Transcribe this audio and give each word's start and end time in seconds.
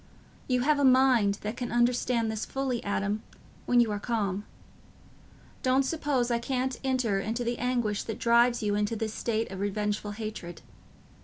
You 0.47 0.61
have 0.61 0.79
a 0.79 0.83
mind 0.83 1.35
that 1.41 1.55
can 1.55 1.71
understand 1.71 2.31
this 2.31 2.43
fully, 2.43 2.83
Adam, 2.83 3.21
when 3.67 3.79
you 3.79 3.91
are 3.91 3.99
calm. 3.99 4.45
Don't 5.61 5.83
suppose 5.85 6.31
I 6.31 6.39
can't 6.39 6.79
enter 6.83 7.19
into 7.19 7.43
the 7.43 7.59
anguish 7.59 8.01
that 8.05 8.17
drives 8.17 8.63
you 8.63 8.73
into 8.73 8.95
this 8.95 9.13
state 9.13 9.51
of 9.51 9.59
revengeful 9.59 10.13
hatred. 10.13 10.63